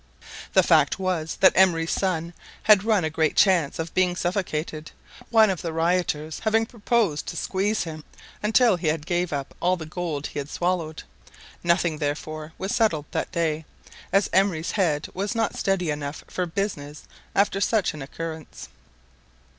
The 0.53 0.63
fact 0.63 0.97
was 0.97 1.35
that 1.41 1.53
Emery's 1.55 1.91
son 1.91 2.33
had 2.63 2.83
run 2.83 3.03
a 3.03 3.09
great 3.11 3.35
chance 3.35 3.77
of 3.77 3.93
being 3.93 4.15
suffocated, 4.15 4.89
one 5.29 5.51
of 5.51 5.61
the 5.61 5.71
rioters 5.71 6.39
having 6.39 6.65
proposed 6.65 7.27
to 7.27 7.37
squeeze 7.37 7.83
him 7.83 8.03
until 8.41 8.77
he 8.77 8.97
gave 8.97 9.31
up 9.31 9.53
all 9.59 9.77
the 9.77 9.85
gold 9.85 10.25
he 10.25 10.39
had 10.39 10.49
swallowed. 10.49 11.03
Nothing, 11.63 11.99
therefore, 11.99 12.51
was 12.57 12.73
settled 12.75 13.05
that 13.11 13.31
day, 13.31 13.63
as 14.11 14.27
Emery's 14.33 14.71
head 14.71 15.07
was 15.13 15.35
not 15.35 15.55
steady 15.55 15.91
enough 15.91 16.23
for 16.27 16.47
business 16.47 17.03
after 17.35 17.61
such 17.61 17.93
an 17.93 18.01
occurrence. 18.01 18.69